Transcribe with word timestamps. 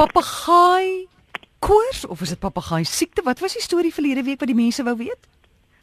papegaai 0.00 1.08
koors 1.60 2.06
of 2.06 2.22
is 2.24 2.32
dit 2.32 2.40
papegaai 2.40 2.84
siekte? 2.88 3.20
Wat 3.24 3.40
was 3.44 3.52
die 3.52 3.62
storie 3.62 3.92
verlede 3.92 4.22
week 4.24 4.40
wat 4.40 4.48
die 4.48 4.56
mense 4.56 4.84
wou 4.86 4.94
weet? 4.96 5.28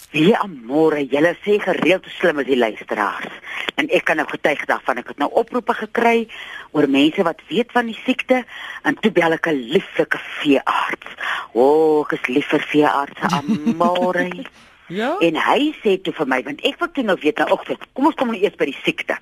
Wie 0.09 0.31
amore, 0.39 1.03
julle 1.11 1.35
sê 1.43 1.59
gereeld 1.61 2.07
hoe 2.07 2.13
slim 2.15 2.41
is 2.41 2.47
die 2.47 2.57
luisteraars. 2.57 3.35
En 3.77 3.89
ek 3.93 4.07
kan 4.09 4.17
nou 4.17 4.25
getuig 4.29 4.63
daarvan. 4.65 5.03
Ek 5.03 5.11
het 5.13 5.21
nou 5.21 5.27
oproepe 5.37 5.75
gekry 5.83 6.25
oor 6.73 6.89
mense 6.89 7.21
wat 7.27 7.43
weet 7.51 7.75
van 7.75 7.91
die 7.91 7.97
siekte 8.05 8.41
en 8.87 8.97
toe 9.03 9.11
bel 9.13 9.37
ek 9.37 9.51
'n 9.51 9.69
lieflike 9.75 10.17
veearts. 10.41 11.13
O, 11.53 11.61
oh, 11.61 12.05
ek 12.07 12.17
is 12.17 12.27
lief 12.27 12.49
vir 12.49 12.65
veeartse 12.73 13.29
amore. 13.37 14.29
Ja. 14.87 15.17
En 15.19 15.35
hy 15.35 15.75
sê 15.83 15.97
toe 15.99 16.13
vir 16.15 16.27
my, 16.31 16.37
want 16.47 16.61
ek 16.63 16.79
wil 16.79 16.87
toe 16.95 17.03
nou 17.03 17.17
weet 17.19 17.41
nou, 17.43 17.49
ok, 17.51 17.75
kom 17.91 18.05
ons 18.07 18.15
kom 18.15 18.29
nou 18.31 18.39
eers 18.39 18.55
by 18.55 18.69
die 18.69 18.81
siekte. 18.85 19.17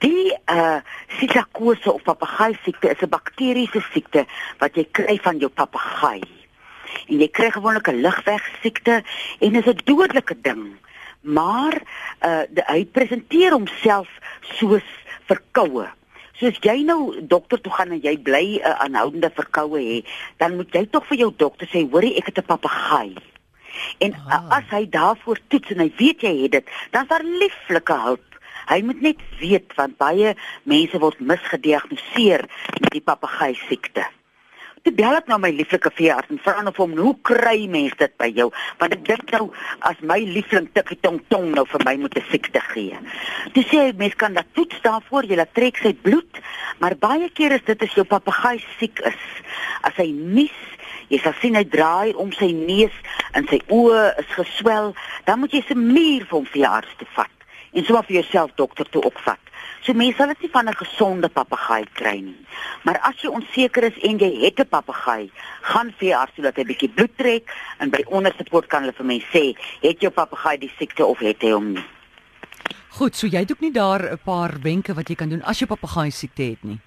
Die 0.00 0.32
uh 0.48 0.80
sitakose 1.18 1.92
of 1.92 2.02
papegaai 2.02 2.56
siekte 2.64 2.90
is 2.90 3.02
'n 3.02 3.08
bakteriese 3.08 3.82
siekte 3.92 4.26
wat 4.58 4.74
jy 4.74 4.86
kry 4.90 5.18
van 5.22 5.38
jou 5.38 5.50
papegaai. 5.50 6.22
En 7.08 7.18
jy 7.20 7.28
kry 7.28 7.50
gewoonlik 7.50 7.88
'n 7.88 8.00
lugweg 8.00 8.44
siekte 8.62 9.02
en 9.40 9.54
is 9.54 9.66
'n 9.66 9.80
dodelike 9.84 10.36
ding. 10.40 10.76
Maar 11.20 11.82
uh 12.24 12.42
die, 12.48 12.64
hy 12.66 12.84
presenteer 12.84 13.52
homself 13.52 14.08
soos 14.40 14.86
verkoue. 15.28 15.88
Soos 16.40 16.56
jy 16.64 16.82
nou 16.82 17.20
dokter 17.20 17.60
toe 17.60 17.72
gaan 17.72 17.90
en 17.90 18.00
jy 18.00 18.16
bly 18.18 18.46
'n 18.56 18.64
uh, 18.64 18.80
aanhoudende 18.84 19.30
verkoue 19.34 19.80
hê, 19.80 19.98
dan 20.38 20.56
moet 20.56 20.72
jy 20.72 20.86
tog 20.86 21.06
vir 21.06 21.18
jou 21.18 21.32
dokter 21.36 21.68
sê, 21.68 21.84
"Hoorie, 21.90 22.16
ek 22.16 22.26
het 22.26 22.38
'n 22.38 22.46
papegaai." 22.46 23.14
En 23.98 24.14
ah. 24.28 24.56
as 24.58 24.64
hy 24.70 24.88
daarvoor 24.88 25.38
toets 25.48 25.70
en 25.70 25.78
hy 25.78 25.92
weet 25.96 26.20
jy 26.22 26.34
het 26.42 26.52
dit, 26.52 26.66
dan 26.90 27.02
is 27.02 27.08
daar 27.08 27.24
lieflike 27.24 27.92
hulp 27.92 28.29
Hy 28.70 28.84
moet 28.86 29.00
net 29.02 29.22
weet 29.40 29.72
want 29.74 29.96
baie 29.98 30.36
mense 30.70 30.98
word 31.02 31.18
misgediagnoseer 31.26 32.46
met 32.78 32.92
die 32.94 33.02
papegaai 33.02 33.56
siekte. 33.66 34.04
Toe 34.80 34.92
bel 34.96 35.18
ek 35.18 35.26
nou 35.28 35.36
my 35.42 35.50
lieflike 35.52 35.90
veearts 35.92 36.30
en 36.32 36.38
vra 36.40 36.62
nou 36.64 36.72
hom 36.76 36.94
hoe 36.96 37.16
kry 37.26 37.66
mense 37.68 37.98
dit 38.00 38.12
by 38.22 38.30
jou? 38.32 38.46
Want 38.80 38.94
ek 38.96 39.02
dink 39.08 39.34
nou 39.34 39.50
as 39.90 39.98
my 40.06 40.20
liefling 40.22 40.70
tikkie 40.76 41.00
tong 41.02 41.18
tong 41.34 41.50
nou 41.56 41.66
vir 41.68 41.84
my 41.84 41.96
moet 42.00 42.16
'n 42.16 42.30
siekte 42.30 42.62
gee. 42.70 42.96
Toe 43.52 43.64
sê 43.66 43.76
hy 43.90 43.92
mense 43.98 44.16
kan 44.16 44.38
dat 44.38 44.46
toets 44.54 44.80
daarvoor, 44.86 45.26
jy 45.26 45.36
laat 45.36 45.52
trek 45.54 45.76
sy 45.76 45.92
bloed, 45.92 46.40
maar 46.78 46.94
baie 46.94 47.28
keer 47.28 47.52
is 47.52 47.66
dit 47.66 47.82
as 47.82 47.94
jou 47.94 48.04
papegaai 48.04 48.62
siek 48.78 49.00
is. 49.00 49.22
As 49.82 49.94
hy 49.96 50.12
nies 50.12 50.58
Jy 51.10 51.18
sal 51.18 51.34
sien 51.40 51.56
hy 51.56 51.64
draai 51.64 52.14
om 52.14 52.30
sy 52.30 52.52
neus 52.54 52.94
en 53.34 53.42
sy 53.50 53.58
oë 53.66 54.14
is 54.22 54.30
geswel, 54.30 54.94
dan 55.26 55.40
moet 55.40 55.50
jy 55.50 55.62
se 55.66 55.74
muur 55.74 56.22
vir 56.22 56.36
hom 56.38 56.46
vir 56.46 56.66
arts 56.68 56.94
toe 56.98 57.08
vat 57.16 57.39
en 57.72 57.84
sommer 57.84 58.04
vir 58.04 58.22
jouself 58.22 58.50
dokter 58.54 58.88
toe 58.90 59.02
opvat. 59.02 59.38
So 59.80 59.94
mense 59.96 60.16
sal 60.18 60.28
dit 60.28 60.42
nie 60.42 60.50
van 60.52 60.68
'n 60.68 60.74
gesonde 60.74 61.28
papegaai 61.28 61.84
kry 61.92 62.20
nie. 62.20 62.46
Maar 62.84 62.98
as 63.02 63.16
jy 63.22 63.28
onseker 63.28 63.84
is 63.84 63.98
en 64.02 64.18
jy 64.18 64.44
het 64.44 64.60
'n 64.60 64.68
papegaai, 64.68 65.30
gaan 65.62 65.94
veearts 65.98 66.34
toe 66.34 66.44
dat 66.44 66.56
hy 66.56 66.64
bietjie 66.64 66.88
bloed 66.88 67.16
trek 67.16 67.44
en 67.78 67.90
by 67.90 68.04
onderste 68.06 68.44
poort 68.44 68.66
kan 68.66 68.82
hulle 68.82 68.92
vir 68.92 69.06
mense 69.06 69.26
sê, 69.32 69.56
het 69.80 70.00
jou 70.00 70.10
papegaai 70.10 70.58
die 70.58 70.72
siekte 70.78 71.04
of 71.06 71.18
het 71.18 71.42
hy 71.42 71.50
hom 71.50 71.72
nie. 71.72 71.84
Goed, 72.88 73.16
so 73.16 73.26
jy 73.26 73.38
het 73.38 73.50
ook 73.50 73.60
nie 73.60 73.72
daar 73.72 74.12
'n 74.12 74.18
paar 74.24 74.60
wenke 74.62 74.94
wat 74.94 75.08
jy 75.08 75.14
kan 75.14 75.28
doen 75.28 75.42
as 75.42 75.58
jy 75.60 75.66
papegaai 75.66 76.10
siekte 76.10 76.42
het 76.42 76.64
nie. 76.64 76.80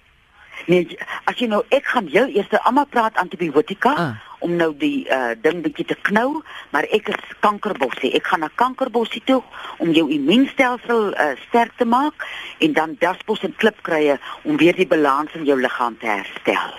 Nee, 0.66 0.98
as 1.26 1.36
jy 1.38 1.46
nou 1.46 1.62
ek 1.68 1.84
gaan 1.84 2.06
jou 2.06 2.26
eers 2.28 2.50
almal 2.64 2.86
praat 2.86 3.16
antibiotika 3.16 3.94
Ah. 3.96 4.14
Om 4.44 4.56
nou 4.60 4.70
die 4.76 5.06
uh 5.08 5.32
ding 5.40 5.62
bietjie 5.64 5.86
te 5.88 5.96
knou, 6.08 6.42
maar 6.70 6.86
ek 6.92 7.08
is 7.14 7.32
kankerbossie. 7.44 8.12
Ek 8.18 8.28
gaan 8.28 8.44
na 8.44 8.50
kankerbossie 8.60 9.22
toe 9.24 9.40
om 9.82 9.92
jou 9.96 10.06
immuunstelsel 10.12 11.12
uh 11.14 11.32
sterk 11.46 11.72
te 11.80 11.88
maak 11.88 12.26
en 12.64 12.76
dan 12.76 12.96
dasbos 13.00 13.44
en 13.48 13.56
klipkruie 13.56 14.18
om 14.44 14.60
weer 14.60 14.76
die 14.76 14.88
balans 14.88 15.32
in 15.38 15.48
jou 15.48 15.56
liggaam 15.60 15.96
te 15.98 16.10
herstel. 16.10 16.72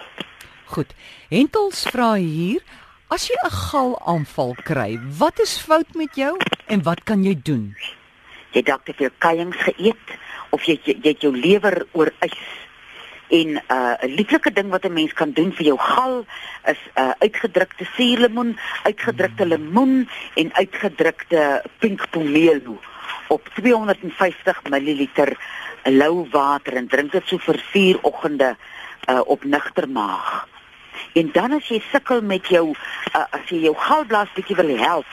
Goed. 0.75 0.93
Hentels 1.29 1.85
vra 1.89 2.13
hier, 2.21 2.61
as 3.09 3.27
jy 3.29 3.37
'n 3.45 3.55
galaanval 3.69 4.55
kry, 4.63 4.99
wat 5.17 5.39
is 5.39 5.57
fout 5.57 5.95
met 5.95 6.15
jou 6.15 6.37
en 6.67 6.83
wat 6.83 7.03
kan 7.03 7.23
jy 7.23 7.35
doen? 7.43 7.75
Jy 8.53 8.61
dalk 8.61 8.85
te 8.85 8.93
veel 8.93 9.11
kuiings 9.17 9.57
geëet 9.57 10.07
of 10.51 10.63
jy 10.63 10.79
jy, 10.85 10.95
jy 11.01 11.09
het 11.09 11.21
jou 11.21 11.33
lewer 11.35 11.85
oorys. 11.91 12.37
En 13.27 13.49
uh 13.67 13.93
'n 14.01 14.13
lieflike 14.15 14.51
ding 14.53 14.69
wat 14.69 14.85
'n 14.85 14.93
mens 14.93 15.13
kan 15.13 15.31
doen 15.31 15.53
vir 15.53 15.65
jou 15.65 15.79
gal 15.79 16.25
is 16.65 16.81
uh 16.95 17.11
uitgedrukte 17.19 17.85
suurlemoen, 17.95 18.59
uitgedrukte 18.83 19.45
lemoen 19.45 20.09
en 20.35 20.53
uitgedrukte 20.53 21.63
pink 21.79 22.09
pomelo 22.09 22.79
op 23.27 23.49
250 23.53 24.61
ml 24.69 25.07
lou 25.83 26.27
water 26.31 26.73
en 26.73 26.87
drink 26.87 27.11
dit 27.11 27.23
so 27.25 27.37
vir 27.37 27.59
4 27.71 27.97
oggende 28.01 28.55
uh 29.09 29.21
op 29.25 29.43
nigter 29.43 29.89
maag. 29.89 30.47
En 31.13 31.29
dan 31.31 31.53
as 31.53 31.67
jy 31.67 31.81
sukkel 31.91 32.21
met 32.21 32.47
jou 32.47 32.73
uh, 33.15 33.23
as 33.29 33.49
jy 33.49 33.61
jou 33.67 33.75
galblaas 33.79 34.31
bietjie 34.35 34.57
wil 34.59 34.71
help, 34.77 35.07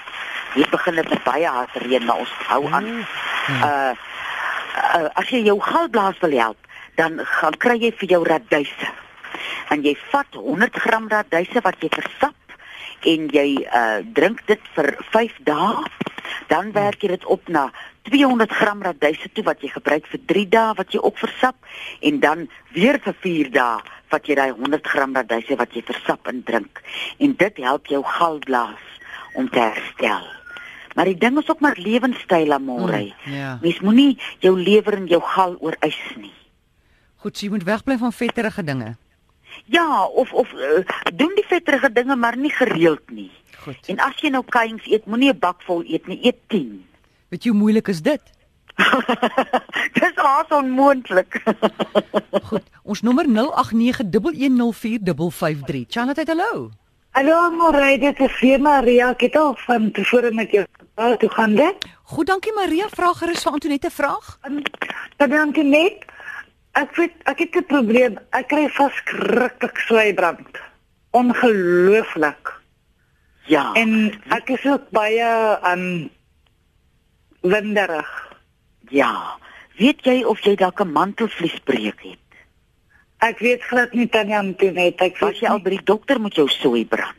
jy 0.59 0.67
begin 0.71 0.99
dit 0.99 1.09
met 1.09 1.23
baie 1.25 1.47
hard 1.47 1.77
reën, 1.85 2.05
maar 2.05 2.25
ons 2.25 2.33
hou 2.49 2.63
aan. 2.73 2.89
Uh, 3.49 3.93
uh 4.97 5.09
as 5.21 5.31
jy 5.31 5.45
jou 5.47 5.59
galblaas 5.63 6.19
wil 6.25 6.35
help, 6.39 6.72
dan 6.95 7.21
gaan 7.39 7.57
kry 7.57 7.79
jy 7.81 7.93
vir 8.01 8.15
jou 8.17 8.23
radyse. 8.27 8.91
En 9.73 9.83
jy 9.85 9.95
vat 10.11 10.35
100 10.37 10.81
gram 10.85 11.09
radyse 11.09 11.63
wat 11.65 11.81
jy 11.81 11.91
versap 11.93 12.37
en 13.09 13.29
jy 13.35 13.47
uh 13.65 14.03
drink 14.15 14.45
dit 14.47 14.69
vir 14.77 14.95
5 15.15 15.41
dae. 15.49 15.87
Dan 16.49 16.73
werk 16.73 17.03
jy 17.03 17.15
dit 17.15 17.25
op 17.25 17.49
na 17.49 17.71
200 18.09 18.53
gram 18.53 18.83
radyse 18.83 19.31
toe 19.33 19.45
wat 19.47 19.63
jy 19.63 19.71
gebruik 19.73 20.07
vir 20.11 20.21
3 20.35 20.47
dae 20.53 20.77
wat 20.79 20.93
jy 20.95 21.01
ook 21.01 21.19
versap 21.19 21.57
en 22.01 22.21
dan 22.21 22.47
weer 22.75 22.99
vir 23.05 23.17
4 23.25 23.51
dae 23.55 23.81
vat 24.13 24.29
jy 24.29 24.37
daai 24.37 24.53
100 24.53 24.93
gram 24.93 25.17
radyse 25.17 25.57
wat 25.57 25.73
jy 25.73 25.83
versap 25.89 26.29
en 26.29 26.43
drink. 26.45 26.83
En 27.19 27.35
dit 27.39 27.65
help 27.65 27.89
jou 27.89 28.03
galblaas 28.05 28.89
om 29.35 29.49
te 29.49 29.61
herstel. 29.61 30.29
Maar 30.95 31.09
die 31.09 31.17
ding 31.17 31.39
is 31.41 31.49
ook 31.49 31.61
maar 31.65 31.79
lewenstyl 31.81 32.53
amore. 32.53 33.01
Mm, 33.01 33.33
ja. 33.33 33.59
Mens 33.63 33.81
moenie 33.81 34.19
jou 34.45 34.53
lewer 34.61 34.99
en 35.01 35.09
jou 35.09 35.23
gal 35.25 35.57
oorys 35.61 36.03
nie. 36.21 36.35
Goed, 37.23 37.39
so 37.39 37.47
jy 37.47 37.53
moet 37.55 37.63
wegbly 37.63 37.95
van 38.01 38.11
vetterige 38.13 38.63
dinge. 38.67 38.97
Ja, 39.71 40.07
of 40.07 40.33
of 40.33 40.53
uh, 40.53 40.59
doen 41.15 41.31
die 41.39 41.45
vetterige 41.47 41.93
dinge 41.93 42.17
maar 42.17 42.37
nie 42.37 42.51
gereeld 42.51 43.11
nie. 43.11 43.31
Goed. 43.63 43.79
En 43.87 43.99
as 44.03 44.19
jy 44.19 44.29
nou 44.35 44.43
kuiings 44.43 44.87
eet, 44.91 45.07
moenie 45.07 45.31
'n 45.31 45.39
bak 45.39 45.63
vol 45.63 45.87
eet 45.87 46.07
nie, 46.11 46.19
eet 46.27 46.39
10. 46.49 46.85
Weet 47.31 47.45
jy 47.45 47.51
hoe 47.51 47.59
moeilik 47.61 47.89
is 47.89 48.03
dit? 48.03 48.21
Dis 50.01 50.15
haas 50.15 50.47
onmoontlik. 50.51 51.43
Goed. 52.51 52.63
Ons 52.83 53.01
nommer 53.07 53.27
0891104553. 53.31 55.87
Charlotte, 55.89 56.25
hallo. 56.27 56.71
Hallo 57.13 57.51
Morey, 57.51 57.99
dit 57.99 58.21
is 58.21 58.33
vir 58.41 58.61
Maria. 58.61 59.11
Ek 59.13 59.21
het 59.29 59.37
al 59.37 59.55
van 59.67 59.91
tevore 59.93 60.33
met 60.33 60.51
jou 60.51 60.67
gepraat. 60.67 61.21
Hoe 61.21 61.31
gaan 61.31 61.55
dit? 61.55 61.87
Goed, 62.03 62.27
dankie 62.27 62.53
Maria. 62.57 62.89
Vra 62.89 63.13
gerus 63.13 63.43
vir 63.45 63.53
Antoinette 63.53 63.87
'n 63.87 63.91
vraag. 63.91 64.39
Dan 65.17 65.31
dankie 65.31 65.65
net. 65.65 66.12
Ek 66.73 66.97
weet 66.97 67.13
ek 67.29 67.39
het 67.39 67.57
'n 67.57 67.65
probleem. 67.67 68.19
Ek 68.31 68.49
kry 68.49 68.69
verskriklik 68.69 69.77
swybrand. 69.79 70.59
Ongelooflik. 71.11 72.61
Ja. 73.47 73.73
En 73.75 74.13
ek 74.29 74.49
is 74.49 74.65
ook 74.65 74.91
baie 74.91 75.25
aan 75.61 76.11
winderig. 77.41 78.31
ja. 78.89 79.41
Weet 79.77 80.05
jy 80.05 80.23
of 80.25 80.41
jy 80.45 80.55
dalk 80.55 80.81
'n 80.81 80.93
mantelvliesbreuk 80.93 82.01
het? 82.03 82.19
Ek 83.19 83.39
weet 83.39 83.63
glad 83.63 83.93
nie 83.93 84.09
tannie 84.09 84.37
Antoinette. 84.37 85.05
Ek 85.05 85.19
Was 85.19 85.39
jy 85.39 85.49
al 85.49 85.55
nie- 85.57 85.63
by 85.63 85.71
die 85.71 85.83
dokter 85.85 86.21
met 86.21 86.35
jou 86.35 86.49
sooi 86.49 86.85
brand? 86.87 87.17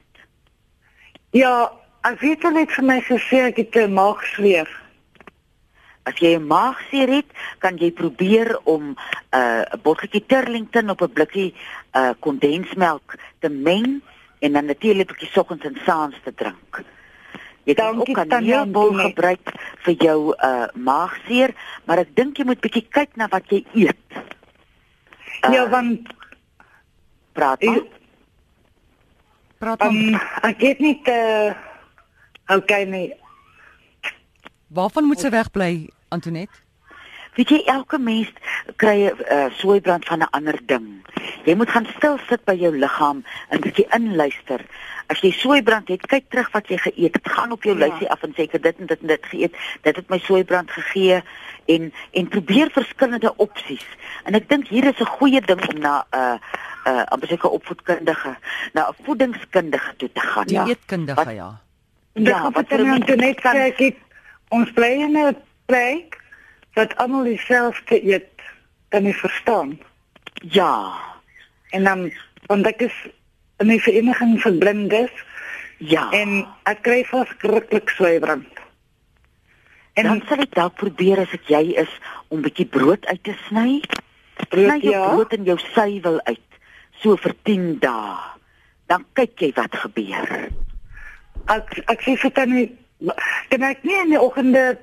Ja, 1.31 1.71
ek 2.01 2.19
weet 2.19 2.41
hulle 2.43 2.59
het 2.59 2.71
vir 2.71 2.83
my 2.85 3.01
gesê 3.01 3.37
ek 3.47 3.55
het 3.57 3.75
'n 3.75 3.93
maagsweer. 3.93 4.69
As 6.03 6.17
jy 6.19 6.35
'n 6.35 6.47
maagseer 6.47 7.09
het, 7.09 7.25
kan 7.59 7.77
jy 7.77 7.91
probeer 7.91 8.59
om 8.63 8.91
'n 8.91 8.97
uh, 9.31 9.63
botteltjie 9.83 10.25
Turlington 10.27 10.89
op 10.89 11.01
'n 11.01 11.13
blikkie 11.13 11.53
uh 11.95 12.11
kondensmelk 12.19 13.15
te 13.39 13.49
meng 13.49 14.01
en 14.39 14.51
dan 14.53 14.65
natuurlik 14.65 15.09
'n 15.09 15.13
bietjie 15.13 15.31
soggens 15.31 15.63
en 15.63 15.77
saans 15.85 16.15
te 16.23 16.33
drink. 16.35 16.83
Jy 17.63 17.73
kan 17.73 17.95
Dankie, 17.95 18.17
ook 18.17 18.27
kaneelbol 18.27 18.91
gebruik 18.93 19.51
vir 19.83 19.93
jou 19.93 20.35
uh 20.43 20.67
maagseer, 20.75 21.53
maar 21.85 21.97
ek 21.97 22.15
dink 22.15 22.37
jy 22.37 22.43
moet 22.45 22.59
bietjie 22.59 22.87
kyk 22.89 23.15
na 23.15 23.27
wat 23.27 23.43
jy 23.49 23.63
eet. 23.73 23.95
ja, 25.51 25.69
want 25.69 26.07
Praat 27.33 27.61
maar. 27.63 27.75
ek, 27.77 27.83
Praat 29.57 29.79
maar. 29.79 29.89
um, 29.89 30.13
ek 30.43 30.61
het 30.61 30.79
nie 30.79 31.01
uh 31.07 31.53
okay 32.47 32.83
nee. 32.83 33.15
Waarvan 34.73 35.03
moet 35.05 35.19
sy 35.19 35.29
wegbly, 35.29 35.89
Antoinette? 36.09 36.61
Weet 37.33 37.49
jy 37.49 37.61
elke 37.65 37.97
mens 37.97 38.29
kry 38.77 39.09
'n 39.09 39.17
uh, 39.31 39.45
soeibrand 39.57 40.05
van 40.05 40.19
'n 40.21 40.29
ander 40.37 40.59
ding. 40.65 40.87
Jy 41.45 41.55
moet 41.55 41.69
gaan 41.69 41.87
stil 41.97 42.17
sit 42.29 42.43
by 42.45 42.53
jou 42.53 42.77
liggaam 42.77 43.23
en 43.49 43.59
bietjie 43.61 43.85
inluister. 43.89 44.61
As 45.07 45.19
jy 45.21 45.31
soeibrand 45.31 45.87
het, 45.87 46.05
kyk 46.07 46.29
terug 46.29 46.51
wat 46.51 46.67
jy 46.67 46.77
geëet 46.77 47.13
het. 47.13 47.27
Gaan 47.31 47.51
op 47.51 47.63
jou 47.63 47.77
Ja. 47.77 47.85
lysie 47.87 48.09
af 48.09 48.23
en 48.23 48.33
sê 48.33 48.41
ek 48.43 48.51
het 48.51 48.63
dit 48.63 48.79
en 48.79 48.85
dit 48.85 49.01
en 49.01 49.07
dit 49.07 49.25
geëet. 49.25 49.53
Dit 49.81 49.95
het 49.95 50.09
my 50.09 50.17
soeibrand 50.19 50.71
gegee 50.71 51.21
en 51.65 51.93
en 52.11 52.27
probeer 52.27 52.69
verskillende 52.71 53.33
opsies. 53.37 53.85
En 54.23 54.33
ek 54.33 54.49
dink 54.49 54.67
hier 54.67 54.85
is 54.85 54.99
'n 54.99 55.05
goeie 55.05 55.41
ding 55.41 55.67
om 55.73 55.79
na 55.79 56.05
'n 56.11 56.17
uh, 56.17 56.37
uh 56.87 57.03
amper 57.03 57.27
seker 57.27 57.49
opvoedkundige 57.49 58.37
na 58.73 58.89
'n 58.89 59.03
voedingskundige 59.03 59.95
toe 59.97 60.09
te 60.13 60.19
gaan. 60.19 60.45
Die 60.47 60.55
Ja. 60.57 60.65
eetkundige 60.67 61.23
Wat- 61.23 61.35
ja. 61.35 61.61
Ja, 62.13 62.51
wat 62.51 62.69
met 62.69 63.05
toe 63.07 63.15
net 63.15 63.41
kan- 63.41 63.55
ek 63.55 63.77
het- 63.77 63.97
ons 64.53 64.71
bly 64.77 64.91
in 65.07 65.17
'n 65.17 65.35
plek 65.65 66.19
wat 66.77 66.95
almal 67.01 67.25
dieselfde 67.25 67.97
eet. 68.03 68.29
Kan 68.89 69.05
jy 69.05 69.13
verstaan? 69.13 69.79
Ja. 70.41 70.93
En 71.71 71.83
dan 71.83 72.11
want 72.47 72.67
ek 72.67 72.81
is 72.81 72.95
in 73.59 73.67
die 73.67 73.81
vereniging 73.81 74.41
vir 74.41 74.57
blindes 74.57 75.11
Ja. 75.77 76.09
en 76.11 76.45
ek 76.69 76.81
kry 76.81 77.03
verskriklik 77.05 77.89
swybrand. 77.89 78.47
En 79.93 80.03
dan 80.03 80.21
sal 80.27 80.41
ek 80.41 80.55
dalk 80.55 80.75
probeer 80.75 81.19
as 81.19 81.33
ek 81.33 81.47
jy 81.47 81.73
is 81.77 81.89
om 82.27 82.41
bietjie 82.41 82.65
brood 82.65 83.05
uit 83.05 83.23
te 83.23 83.35
sny. 83.47 83.81
Sny 84.37 84.49
brood 84.49 84.81
jou 84.81 84.93
ja, 84.93 85.09
brood 85.13 85.33
en 85.33 85.43
jou 85.43 85.57
suiwel 85.57 86.21
uit 86.23 86.59
so 87.01 87.17
vir 87.17 87.35
10 87.43 87.79
dae. 87.79 88.17
Dan 88.87 89.05
kyk 89.13 89.39
jy 89.39 89.51
wat 89.55 89.75
gebeur. 89.75 90.49
ek 91.47 91.83
ek 91.91 92.01
sê 92.01 92.15
vir 92.15 92.31
tannie 92.31 92.69
kan 93.49 93.63
ek 93.63 93.83
nie 93.83 93.97
in 94.01 94.09
die 94.13 94.19
oggende 94.21 94.77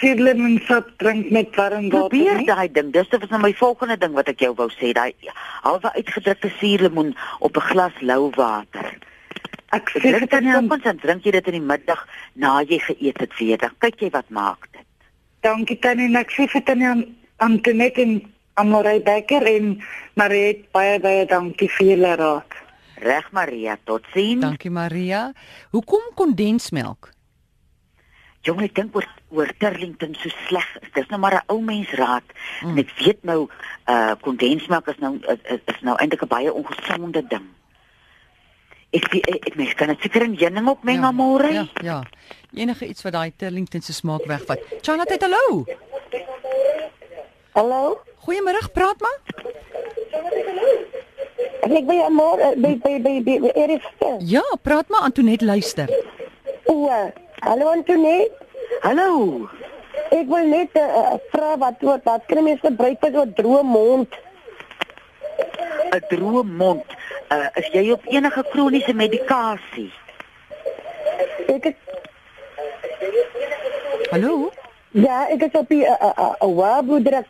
suurlemonsap 0.00 0.88
drink 0.98 1.30
met 1.30 1.54
warm 1.56 1.88
water 1.90 2.08
Probeer 2.08 2.44
daai 2.48 2.68
ding. 2.72 2.92
Dis 2.94 3.08
is 3.12 3.28
nou 3.30 3.40
my 3.42 3.52
volgende 3.58 3.98
ding 4.00 4.14
wat 4.16 4.28
ek 4.32 4.40
jou 4.40 4.54
wou 4.56 4.68
sê, 4.72 4.92
daai 4.96 5.12
halwe 5.62 5.92
uitgedrukte 5.98 6.50
suurlemoen 6.58 7.14
op 7.40 7.56
'n 7.56 7.66
glas 7.70 7.92
lou 8.00 8.30
water. 8.36 8.92
Ek 9.72 9.88
sê 9.90 10.00
dit 10.20 10.32
aan- 10.32 10.64
oggends 10.64 10.84
en 10.86 10.98
drink 10.98 11.24
jy 11.24 11.30
dit 11.32 11.46
in 11.46 11.52
die 11.52 11.60
middag 11.72 12.06
na 12.34 12.60
jy 12.62 12.78
geëet 12.78 13.20
het 13.20 13.38
weer. 13.38 13.58
Dan 13.58 13.70
kyk 13.78 14.00
jy 14.00 14.10
wat 14.10 14.28
maak 14.30 14.68
dit. 14.72 14.80
dankie 15.42 15.78
tannie 15.78 16.06
en 16.06 16.16
ek 16.16 16.30
sê 16.30 16.46
vir 16.48 16.62
tannie 16.62 16.86
aan 16.86 17.16
Antoinette 17.38 17.98
en 18.00 18.22
Amorey 18.54 19.00
Becker 19.02 19.42
en 19.46 19.82
Mariet 20.14 20.70
baie 20.72 21.00
baie 21.00 21.26
dankie 21.26 21.68
vir 21.68 21.86
julle 21.86 22.16
raad. 22.16 22.52
Reg 22.96 23.32
Maria, 23.32 23.76
totsiens. 23.84 24.40
Dankie 24.40 24.70
Maria. 24.70 25.32
Hoekom 25.72 26.02
kondensmelk? 26.14 27.10
Jong, 28.42 28.60
ek 28.66 28.74
dink 28.74 28.94
oor 28.98 29.06
oor 29.30 29.50
Turlington 29.58 30.14
so 30.18 30.28
sleg 30.48 30.66
is. 30.82 30.88
Dis 30.94 31.08
nou 31.10 31.18
maar 31.22 31.34
'n 31.40 31.52
ou 31.52 31.60
mens 31.62 31.90
raad. 31.94 32.24
Mm. 32.62 32.68
En 32.70 32.78
ek 32.78 32.90
weet 32.98 33.20
nou 33.24 33.48
uh 33.88 34.14
kondensmelk 34.20 34.88
is 34.88 34.98
nou 34.98 35.18
is, 35.22 35.60
is- 35.66 35.82
nou 35.82 35.96
eintlik 35.96 36.22
'n 36.22 36.28
baie 36.28 36.52
ongesonde 36.52 37.22
ding. 37.28 37.46
Ek 38.92 39.06
ek, 39.14 39.46
ek, 39.46 39.54
mens 39.56 39.74
kan 39.74 39.88
dit 39.88 40.00
seker 40.00 40.22
in 40.22 40.34
heuning 40.36 40.68
ook 40.68 40.82
meng 40.82 41.00
ja, 41.00 41.10
môre. 41.12 41.52
Ja, 41.52 41.66
ja. 41.82 42.02
Enige 42.54 42.86
iets 42.86 43.02
wat 43.02 43.12
daai 43.12 43.32
Turlington 43.36 43.80
se 43.80 43.92
smaak 43.92 44.24
wegvat. 44.26 44.58
Charlotte, 44.82 45.16
hallo. 45.20 45.64
Hallo? 47.54 48.00
Goeiemôre, 48.26 48.68
praat 48.72 49.00
maar. 49.00 49.18
Ek 51.62 51.86
by 51.86 51.98
Amor 52.04 52.36
by 52.58 52.76
by 52.82 52.98
by 53.00 53.22
by 53.22 53.50
Eris. 53.54 53.86
Ja, 54.18 54.42
praat 54.62 54.88
maar 54.88 55.00
Antoinette 55.00 55.44
luister. 55.44 55.88
O, 56.66 56.90
hallo 57.42 57.68
Antoinette. 57.72 58.34
Hallo. 58.82 59.48
Ek 60.12 60.28
wil 60.28 60.48
net 60.48 60.76
uh, 60.76 61.16
vra 61.32 61.54
wat 61.60 61.80
wat 61.84 62.04
wat 62.08 62.24
kan 62.28 62.44
mense 62.44 62.64
gebruik 62.64 63.00
vir 63.02 63.12
so 63.16 63.24
droë 63.38 63.62
mond? 63.66 64.18
'n 65.92 66.02
Droë 66.10 66.42
mond. 66.48 66.96
Uh 67.32 67.48
is 67.60 67.68
jy 67.74 67.84
op 67.92 68.04
enige 68.08 68.42
kroniese 68.52 68.94
medikasie? 68.96 69.90
Ek 71.48 71.70
is, 71.72 71.76
Hallo? 74.12 74.50
ja, 74.92 75.26
ek 75.32 75.48
is 75.48 75.54
op 75.56 75.68
die 75.68 75.84
uh, 75.84 75.96
uh, 76.00 76.32
uh, 76.40 76.50
waarbloeddruk. 76.56 77.28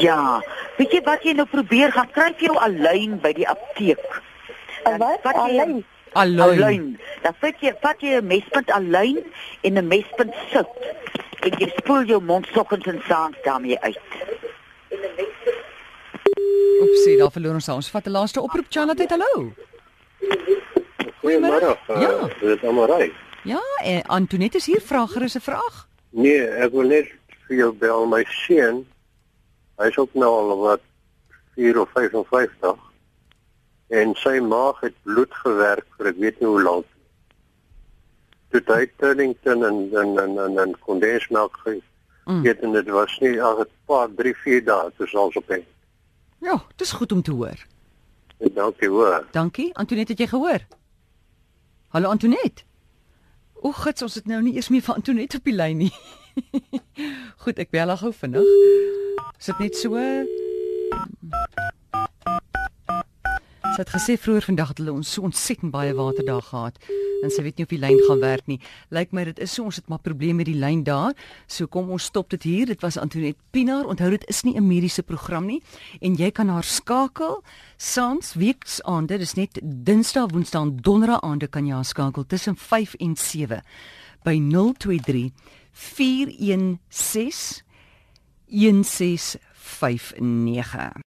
Ja. 0.00 0.40
Weet 0.76 0.92
jy 0.92 1.02
wat 1.04 1.24
jy 1.24 1.32
nou 1.36 1.46
probeer 1.48 1.92
gaan 1.92 2.08
kry 2.12 2.32
vir 2.36 2.48
jou 2.50 2.56
aluin 2.60 3.20
by 3.20 3.32
die 3.36 3.48
apteek. 3.48 4.02
Uh, 4.84 4.96
wat? 5.00 5.24
Alleen. 5.32 5.84
Aluin. 6.12 6.62
Aluin. 6.62 6.98
Dan 7.22 7.34
vat 7.40 7.60
jy 7.60 7.72
vat 7.82 8.00
jy 8.00 8.16
'n 8.20 8.26
mespunt 8.26 8.70
aluin 8.70 9.18
en 9.62 9.78
'n 9.78 9.88
mespunt 9.88 10.34
sout. 10.52 10.68
En 11.40 11.52
jy 11.58 11.68
spoel 11.76 12.04
jou 12.04 12.20
mond 12.22 12.46
soggens 12.52 12.86
en 12.86 13.02
saans 13.08 13.36
daarmee 13.44 13.78
uit. 13.80 13.98
Oepsie, 16.82 17.16
daar 17.18 17.30
verloor 17.32 17.54
ons. 17.54 17.68
Ons 17.68 17.90
vat 17.90 18.06
'n 18.06 18.10
laaste 18.10 18.40
oproep. 18.40 18.66
Charlotte, 18.68 19.06
hallo. 19.08 19.52
Goeiemôre. 21.22 21.76
Uh, 21.88 22.00
Ja. 22.00 22.28
Dit 22.40 22.58
is 22.62 22.62
almal 22.68 22.86
reg. 22.86 23.12
Ja, 23.44 23.60
en 23.84 24.02
Antoinette 24.02 24.56
is 24.56 24.66
hier 24.66 24.80
vra 24.80 25.06
gerus 25.06 25.34
'n 25.36 25.40
vraag. 25.40 25.86
Nee, 26.10 26.46
ek 26.48 26.72
wil 26.72 26.82
net 26.88 27.06
vir 27.46 27.56
jou 27.56 27.72
bel 27.72 28.06
my 28.06 28.24
seun. 28.28 28.86
Hy's 29.78 29.96
ook 29.98 30.14
nou 30.14 30.30
al 30.50 30.56
wat 30.58 30.80
4 31.54 31.80
of 31.80 31.88
55 31.90 32.76
en 33.88 34.14
sy 34.14 34.38
maag 34.40 34.80
het 34.80 34.94
bloed 35.02 35.34
gewerk 35.44 35.86
vir 35.96 36.06
ek 36.06 36.16
weet 36.18 36.40
nie 36.40 36.48
hoe 36.48 36.62
lank. 36.62 36.86
Toe 38.50 38.62
hy 38.66 38.86
Turlington 38.98 39.64
en 39.64 39.78
en 39.94 40.18
en 40.18 40.38
en, 40.38 40.58
en 40.58 40.78
kondensmelk 40.80 41.56
gegee 41.64 41.82
Mm. 42.26 42.42
het 42.44 42.58
en 42.60 42.72
dit 42.72 42.88
was 42.90 43.18
nie 43.22 43.42
al 43.42 43.60
'n 43.62 43.66
paar 43.86 44.08
3 44.16 44.34
4 44.34 44.64
dae 44.64 44.90
toe 44.96 45.06
sal 45.06 45.30
op 45.34 45.46
hê. 45.48 45.60
Ja, 46.42 46.58
dis 46.76 46.92
goed 46.92 47.12
om 47.12 47.22
te 47.22 47.30
hoor. 47.32 47.54
Dankie 48.54 48.88
hoor. 48.88 49.26
Dankie. 49.30 49.70
Antoinette, 49.76 50.12
het 50.12 50.20
jy 50.20 50.26
gehoor? 50.26 50.58
Hallo 51.88 52.08
Antoinette. 52.08 52.64
O, 53.62 53.70
gits, 53.72 54.02
ons 54.02 54.14
het 54.14 54.26
nou 54.26 54.42
nie 54.42 54.54
eers 54.54 54.68
meer 54.68 54.82
van 54.82 54.94
Antoinette 54.94 55.36
op 55.36 55.44
die 55.44 55.54
lyn 55.54 55.76
nie. 55.76 55.92
Goed, 57.44 57.58
ek 57.58 57.70
bel 57.70 57.88
haar 57.88 57.96
gou 57.96 58.12
vinnig. 58.12 58.42
Is 59.38 59.46
dit 59.46 59.58
net 59.58 59.76
so? 59.76 59.94
Sy 63.76 63.84
het 63.84 63.92
gesê 63.92 64.14
vroeër 64.16 64.46
vandag 64.48 64.70
het 64.72 64.78
hulle 64.80 64.96
ons 64.96 65.10
so 65.12 65.20
ontsettend 65.28 65.68
baie 65.68 65.92
water 65.92 66.24
daar 66.24 66.40
gehad 66.40 66.80
en 67.20 67.28
sy 67.28 67.42
weet 67.44 67.58
nie 67.58 67.66
of 67.66 67.72
die 67.74 67.82
lyn 67.82 67.98
gaan 68.06 68.22
werk 68.22 68.46
nie. 68.48 68.56
Lyk 68.88 69.12
my 69.12 69.26
dit 69.28 69.36
is 69.44 69.52
so 69.52 69.68
ons 69.68 69.76
het 69.76 69.84
maar 69.92 70.00
probleme 70.00 70.38
met 70.38 70.48
die 70.48 70.56
lyn 70.56 70.80
daar. 70.86 71.12
So 71.44 71.68
kom 71.68 71.90
ons 71.92 72.08
stop 72.08 72.32
dit 72.32 72.40
hier. 72.48 72.64
Dit 72.72 72.80
was 72.80 72.96
Antoinette 72.96 73.36
Pinaar. 73.52 73.84
Onthou 73.84 74.08
dit 74.14 74.24
is 74.32 74.40
nie 74.48 74.56
'n 74.56 74.64
mediese 74.66 75.02
program 75.02 75.44
nie 75.44 75.60
en 76.00 76.16
jy 76.16 76.30
kan 76.30 76.48
haar 76.48 76.64
skakel 76.64 77.44
saans 77.76 78.34
weksaande. 78.34 79.18
Dis 79.18 79.34
net 79.34 79.60
Dinsdag, 79.62 80.32
Woensdae 80.32 80.62
en 80.62 80.76
Donderdag 80.76 81.20
aande 81.20 81.46
kan 81.46 81.66
jy 81.66 81.74
haar 81.74 81.84
skakel 81.84 82.26
tussen 82.26 82.56
5 82.56 82.94
en 82.94 83.16
7 83.16 83.62
by 84.24 84.40
023 84.40 85.32
416 85.72 87.62
1659 88.48 91.04